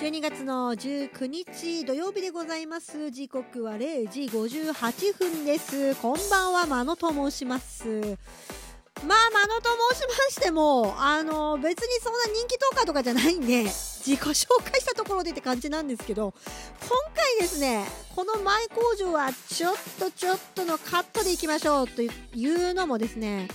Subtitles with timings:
[0.00, 3.10] 12月の19日土曜日でございます。
[3.10, 5.94] 時刻は0時58分です。
[5.96, 7.84] こんばんはまのと申します。
[9.06, 16.34] まあまのと申しましてもあの別にそんな人気トーカーとかじゃないんで自己紹介したところでって感じなんですけど
[16.82, 22.08] 今回ですねこの前工場はちょっとちょっとのカットでいきましょうとい
[22.46, 23.48] うのもですね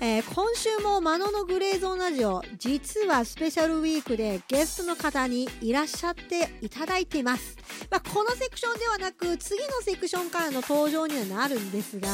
[0.00, 7.56] えー、今週もマノのグレーゾーンラジオ実はスペシャルウィークでゲストの方にいらっしゃっていただいています、
[7.90, 12.08] まあ、このセクションではなく次のセクションからの登場にはなるんですが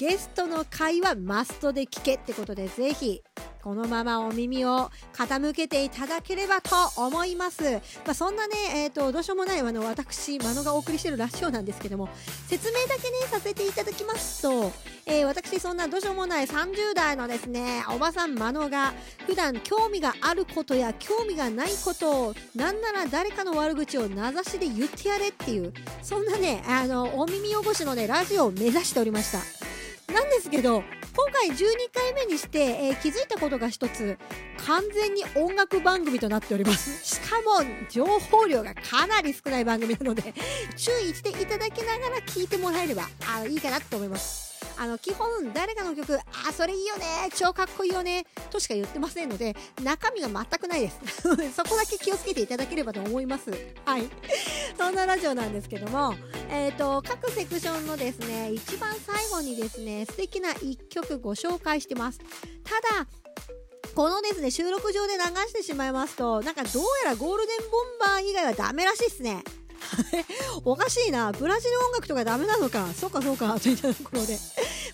[0.00, 3.22] ゲストの会はマストで聞けってことでぜひ
[3.62, 7.62] このままお耳を傾けていただければと思います。
[8.06, 12.08] まあ、そんなね、えっ、ー、と、どうしようもない、あの、私、マノがお送りしてるラジオなんですけども、
[12.46, 14.72] 説明だけね、させていただきますと、
[15.04, 18.94] えー、私、そんなどうしようもない30代のですね、おばさんマノが、
[19.26, 29.69] 普段興味があることや興味がないことを、なんなら誰かの悪口を名指しで言ってやれっていう、そんなね、あの、お耳汚しのね、ラジオを目指しておりました。
[30.12, 30.82] なんですけど
[31.14, 31.54] 今回12
[31.92, 34.18] 回目にして、えー、気づいたことが一つ
[34.66, 37.02] 完全に音楽番組となっております。
[37.04, 40.34] しかも情報量がかなり少ない番組なので
[40.76, 44.50] 注意していただきながら聞いてもらえればあいいかなと思います。
[44.76, 51.00] あの基本誰かの曲あそれいいよね超かっこいいよねとしか言ってませんので中身が全くないです。
[51.54, 53.50] そこだけ気をつけていただければと思います。
[53.84, 54.08] はい。
[54.78, 56.14] そんなラジオなんですけども
[56.52, 62.24] え、ー、と各セクションのですね一番最後にですね素敵な1曲ご紹介してますた
[63.00, 63.06] だ
[63.94, 69.44] このですね収録上で流してしまいますとなんかどうやらゴールデンボンバー以外はダメらしいっすね
[70.64, 71.32] おかしいな。
[71.32, 72.86] ブラジル音楽とかダメなのか。
[72.94, 73.58] そうかそうか。
[73.58, 74.38] といったところで。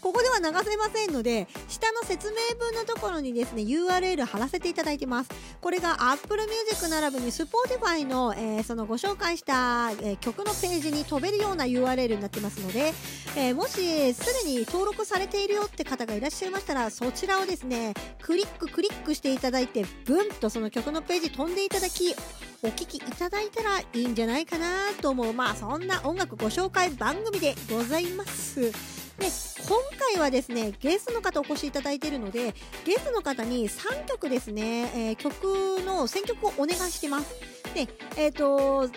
[0.00, 5.30] ここでは流せませんので、下の説明文のところにですね、URL 貼らせていただいてます。
[5.60, 12.92] これが Apple Music 並びに Spotify の、えー、そのご紹介した、えー、曲のページに飛べるような URL になってますので、
[13.36, 22.14] えー、もしすでに登録されているよって方がいらっしゃいましたら、そちらをですね、クリッククリックしていただいて、ブンとその曲のページ飛んでいただき、
[22.62, 25.32] お聴きいただいたらいいんじゃないかなと思う。
[25.32, 28.95] まあそんな音楽ご紹介番組でございます。
[29.18, 29.26] で、
[29.66, 29.78] 今
[30.14, 32.54] 回はですね、ゲストの方お越しいただいているので、
[32.84, 37.34] ゲストの方に3曲ですね、えー、曲の選曲をお願いしてます。
[37.74, 38.90] で、えっ、ー、と、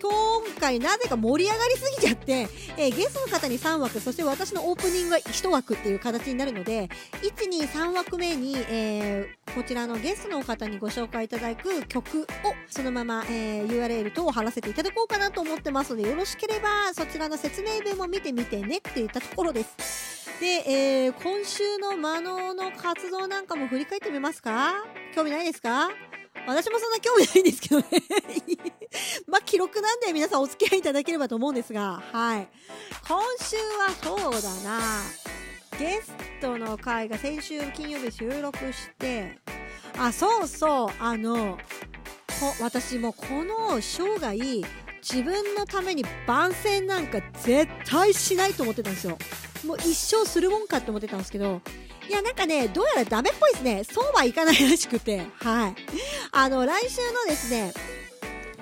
[0.00, 6.90] 今回なぜか盛り上がりすぎちゃって、えー、ゲストの方に3枠、そして私のオープニングは1枠っていう形になるので、
[7.22, 12.26] 1、2、3枠目に、えー、こちらのゲストの方にご紹介いただく曲を
[12.68, 20.40] そのまま、えー、URL 等を貼らせていただこうかなと思ってますので、よろしければそちらの説明文も見てみてねっていったところです。
[20.40, 20.46] で、
[21.06, 24.74] えー、今週のマノの活動なんかも振り返ってみますか？
[25.14, 25.88] 興味ないですか？
[26.48, 27.86] 私もそんな興味ないんですけどね
[29.28, 32.48] まあ、記録なんで皆さんお付き合いいただければと思うんですが、はい。
[33.08, 34.80] 今週はそうだな、
[35.78, 39.38] ゲストの回が先週金曜日収録して、
[39.98, 41.58] あ、そうそう、あの、
[42.60, 44.36] 私もこの生涯、
[45.02, 49.18] 自分のために番宣なんか絶対しないと思ってたんですよ。
[49.66, 51.60] もう一生するもんかって思ってたんですけど、
[52.08, 53.84] いや、なんかね、どうやらダメっぽいですね。
[53.84, 55.74] そうはいかないらしくて、はい。
[56.32, 57.72] あの、来週のですね、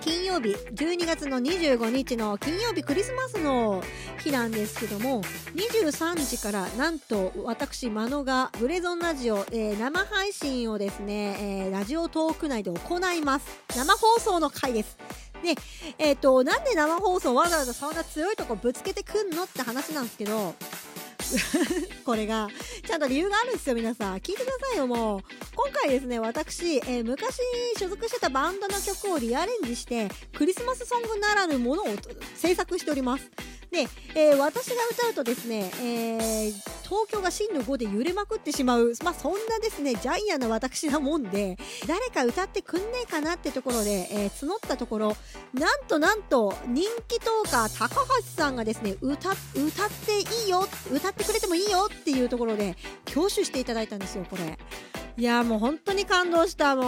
[0.03, 3.85] 金曜日、12月の25日の金曜日クリスマスの
[4.19, 5.23] 日なんですけども、
[5.55, 11.37] 23時からなんと私、マノがグレゾンラジオ、えー、生配信をですね、
[11.67, 13.47] えー、ラジオトーク内で行います。
[13.77, 14.99] 生放送の回です。
[15.45, 15.55] で、
[15.99, 20.57] えっ、ー、と、なんで生放送わざわざそんな強いとこぶつけてくんのって話なんですけど、
[22.05, 22.49] これが、
[22.87, 24.17] ちゃんと理由があるんですよ、皆さん。
[24.17, 25.21] 聞いてくださいよ、もう。
[25.55, 27.39] 今回ですね、私、えー、昔
[27.79, 31.87] 所属してたバンドの曲をリアレンジして、クリスマスソングならぬものを
[32.37, 33.31] 制作しております。
[33.73, 36.53] で、えー、私が歌うとですね、えー、
[36.85, 41.57] 東京が震度5で揺れまくってしまう、まあ、そんなですね、ジャイアンな私なもんで、
[41.89, 45.17] 誰か歌ってくんねえかなってところで、えー、募ったところ、
[45.55, 49.37] なんとなんと、人気トーカー、高橋さんがですね、歌、歌っ
[50.05, 52.77] ていいよ、歌ってくれてもいいよっていうところで、
[53.11, 54.59] 挙手していただいたんですよ、これ。
[55.19, 56.75] いやもう本当に感動した。
[56.75, 56.85] もう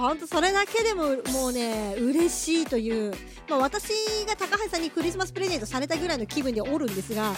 [0.00, 3.12] 本当それだけでももうね嬉しいという、
[3.48, 3.90] まあ、私
[4.26, 7.34] が高橋さんにクリスマスプレゼントされたぐらいの気分でおるんですが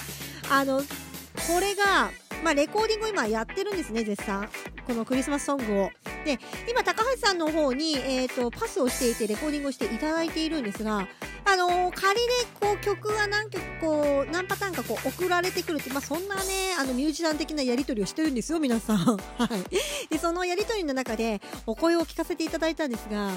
[0.51, 2.11] あのこれが、
[2.43, 4.49] まあ、レコーディングを今やってるんですね絶賛。
[4.87, 5.91] このクリスマスソングを。
[6.25, 6.39] で
[6.69, 11.09] 今高橋さんの方に、えーとパスをしていてレコーディングをしていただいているんですが
[11.45, 12.21] あのー、仮で
[12.61, 16.43] こう曲が何曲こう何パターンかこう送られてくるって、まあ、そんなね
[16.79, 18.97] あのミュージシャン的なやり取りをしてるんですよ皆さん。
[18.99, 19.17] は
[20.09, 23.31] い、でそのやり取りの中でお声を聞かせていただいたんですが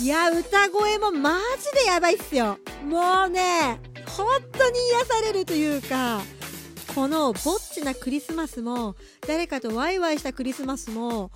[0.00, 2.58] いや歌声もマジでやばいっすよ。
[2.84, 6.20] もうね本当に癒されるというか
[6.94, 8.96] このぼっちなクリスマスも
[9.26, 11.30] 誰かとワイワイしたクリスマスも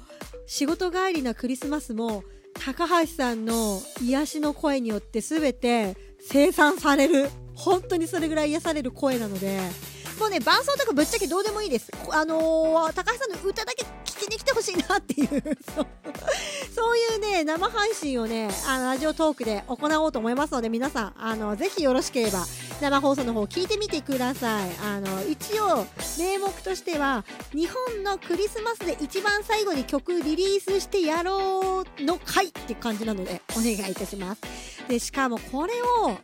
[0.46, 2.24] 仕事帰りなクリスマスも
[2.64, 7.30] 高橋さんの癒しの声によって全て生産される。
[7.54, 9.58] 本当にそれぐらい癒される声なので。
[10.18, 11.90] もうね伴奏とかぶっちゃけどうでもいいです。
[12.10, 15.28] あのー、高橋さんの歌だけ聞きに来てほしいなっていう
[15.74, 15.86] そう。
[16.74, 22.44] そういうね生配信をねあのラジオトークで行おうと思いますので皆さんあのぜひよろしければ
[22.82, 24.70] 生放送の方聞いてみてください。
[24.84, 25.86] あの一応
[26.18, 27.24] 名目としては
[27.54, 34.42] 日本のクリスマスで一番最後に曲リリースしてやろうの回って感じなのでお願いいたします。
[34.88, 36.18] でしかもこれを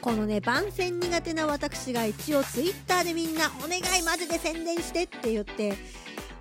[0.00, 5.74] このね番宣苦手な私が一応ツイッターでみんなお願いマジで宣伝してって言って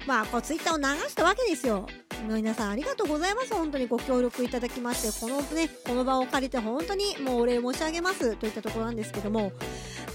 [0.05, 1.87] まあこうツイッターを流したわけですよ。
[2.23, 9.51] 皆さんありがとうございます本当にご協力いただきましてこのねこの場を借りて本当にもうお礼申し上げますといったところなんですけども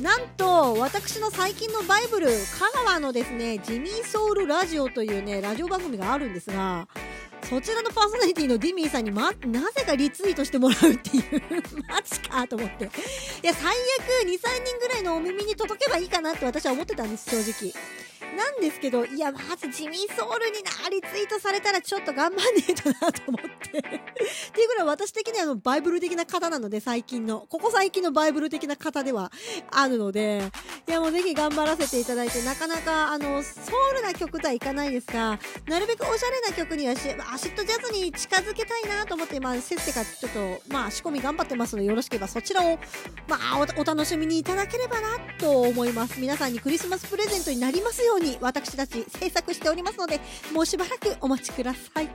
[0.00, 6.88] なんと私の最近のバイブル香川のですねジミーソウルラジオというねラジオ番組があるんですが
[7.50, 11.42] そちらのパーソナリティのディミーさんに、ま、なぜかリツイートしてもらうっていう
[11.88, 12.84] マジかと思って。
[12.84, 12.88] い
[13.42, 17.72] や、最悪2、3人ぐらいのお耳に届けばいいかなって私は思ってたんです、正直。
[18.36, 23.42] なんですけど、いや、まず地味ソウルにな、リツイートされたらちょっと頑張んねえとなと思っ
[23.72, 23.82] て っ
[24.52, 27.46] ていうぐらい私的にはバイブル的な方なので、最近の。
[27.48, 29.32] ここ最近のバイブル的な方では
[29.70, 30.42] あるので、
[30.88, 33.50] いやもうぜひ頑張らせていただいて、なかなかあの、ソ
[33.92, 37.00] ウルな曲とはいかないですが、なるべくおしゃれな曲にはし、
[37.32, 42.78] アシッドジャズに近づけたいなと思って、まあ、せっせかちょっと、まあ、仕込み頑張ってますので、よろしければそちらを、
[43.28, 46.20] まあお、お楽しみにいただければなと思います。
[46.20, 50.20] 皆さんにクリスマスプレゼントになりますようにに、私たち制作しておりますので、
[50.52, 52.08] もうしばらくお待ちください。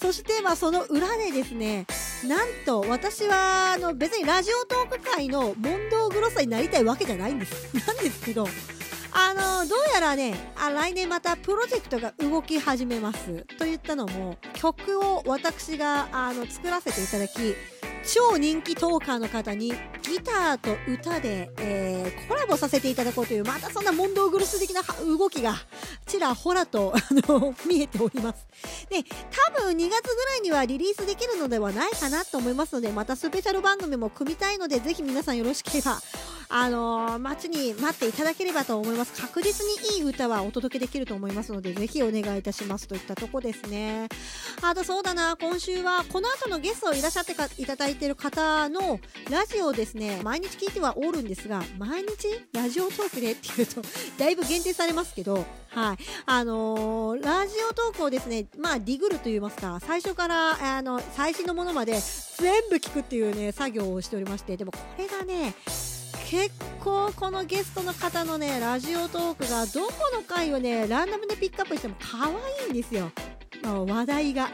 [0.00, 1.86] そして、まあ、その裏でですね、
[2.26, 7.74] なんと、私は、あの、別にラジオトーク界の問答グロスになりたいわけじゃないんです。
[7.86, 8.48] なんですけど、
[9.12, 13.44] あの、どうやらね、あ来年またプロジェクトが動き始めます。
[13.58, 17.54] といったのも、曲を私が、あの、作らせていただき、
[18.04, 19.68] 超人気トーカーの方に
[20.02, 25.54] ギターと歌で、えー、コラボさせていただこうというまたそんな問答グルス的な動きが
[26.12, 26.94] ちらほらと
[27.66, 28.46] 見えております。
[28.90, 29.02] で
[29.54, 36.02] 多分2月ぐらいにはリリースできるのではないかなと思いますのでまたスペシャル番組も組みたいのでぜひ皆さんよろしければ
[36.50, 39.12] あのー、待ちに待っていただければと思います。
[39.14, 44.08] 確実にいい歌はお届けできると思いますのでぜひお願いいたしますといったとこですね。
[44.60, 49.00] あとそうだな今週はこの後のゲストをいらっしゃっていただいている方の
[49.30, 52.08] ラジオですね毎日聞いてはおるんですが毎日
[52.52, 53.80] ラジオトークでっていうと
[54.18, 55.44] だいぶ限定されますけど
[55.74, 55.96] はい。
[56.26, 61.94] あのー、ラジオトークをですね、まあ、ディグルと言いますか、最初から、あの、最新のものまで
[62.38, 65.54] 全部聞くっていうね、作業をしておりまして、でもこれがね、
[66.32, 73.12] 結構このゲストの方のねラジオトークがどこの回をねランダムでピックアップしても可愛いんですよ
[73.62, 74.48] 話題が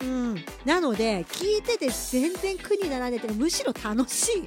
[0.00, 4.44] うん、なので聞いてて全然苦にならないてむしろ楽しい。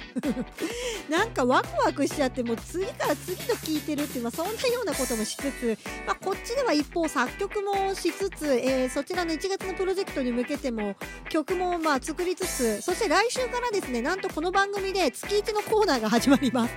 [1.10, 10.96] なんかワクワクしちゃってもう次から次と聞いてるっていう、まあ、そんなようなこともしつつ、まあ、こっちでは一方作曲もしつつ、えー、そちらの1月のプロジェクトに向けても
[11.28, 16.74] 曲もまあ作りつつそして来週からですねなんとこの番組で月1のコーナーが始まります。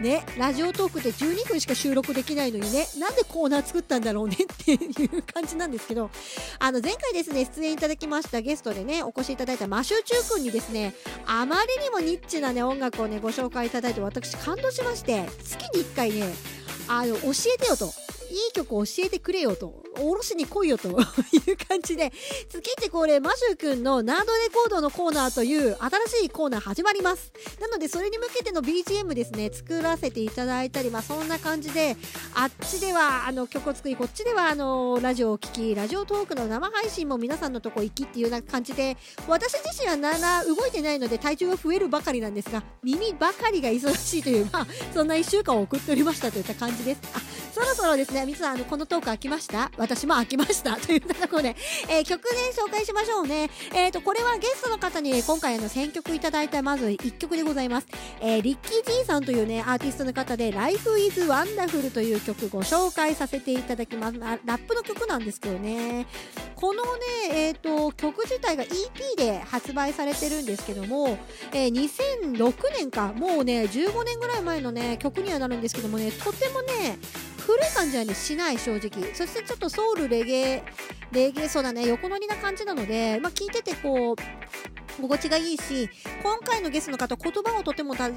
[0.00, 6.10] ねラジオトークで12分しか収録できないのにねなんでコーナー作ったんだろうねっていう感じなんですけど
[6.58, 10.92] あの前回ですね出演いただきましたゲストでねお越しいただいたマシューチュー君にですね
[11.26, 16.26] あまりにもニッチなね音楽をねご紹介いただいて私感動しまして月に1回ね
[16.88, 20.96] あの教えてよといい曲教えてくれよとおろしに来いよという
[21.68, 22.12] 感じで
[22.48, 25.76] 月ってこれマシュー君のナードレコードのコーナーという
[26.08, 27.32] 新しいコーナー始まります。
[27.60, 31.96] なのでそれに向けての BGM ですね作らせていただいたりまあそんな感じで
[32.34, 38.96] あっちではあの曲を作りこっちではあのラジオを聴きラジオトークの生配信も皆さんのとこ行きっていうような感じで
[39.28, 47.00] 私自身はなな動いてないので体重が増えるばかりなんですが耳ばかりが忙しいというまあそんな1週間を送っておりましたといった感じです。
[47.14, 47.20] あ
[47.52, 49.70] そろそろですね皆さんあのこのトーク飽きました？
[49.82, 51.56] 私も飽きましたというところで、
[51.88, 53.50] えー、曲で紹介しましょうね。
[53.74, 57.88] えっ、ー、と、これはゲストの方に今回の選曲いただいたまず1曲でございます。
[58.20, 64.18] えー、リッキー・ジーさんというね、アーティストの方で Life is Wonderful という曲ご紹介させていただきます。
[64.20, 66.06] ラップの曲なんですけどね。
[66.54, 66.90] このね、
[67.30, 71.18] えっ、ー、と、曲自体が EP で発売されてるんですけども、
[71.52, 76.98] えー、2006年か、もうね、15年ぐらい前のね、曲にはなるんですけどもね、とてもね、
[77.46, 79.14] 古い感じはねしない正直。
[79.14, 80.62] そしてちょっとソウルレゲエ
[81.12, 84.16] レゲエそうだね横乗りな感じなのでまあ聞いててこう
[85.00, 85.88] 心地がいいし
[86.22, 88.12] 今回のゲストの方言葉をとても大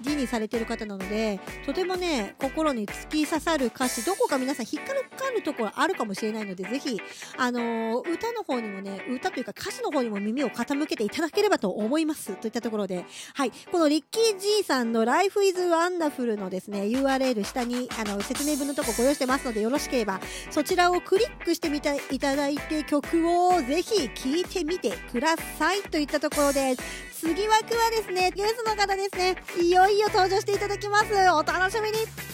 [0.00, 7.00] 事にされてる方なのでとてもね心に突き刺さる歌詞どこか皆さん引っかかるところあるかもしれないのでぜひ
[7.38, 13.04] あのー、歌の方にもね歌というか歌詞の方にも耳を傾けていただければと思いますといったところで。
[13.34, 13.52] はい。
[13.70, 25.82] このリッキー G さんの Life is Wonderful のですね URL 下にあの説明文のとこご用意してますのでよろしければそちらをクリックしてみていただいて曲をぜひ聴いてみてください。
[25.82, 26.76] といいったところで
[27.12, 29.36] 次枠はですねゲストの方ですね。
[29.60, 31.12] いよいよ登場していただきます。
[31.32, 32.31] お楽しみに。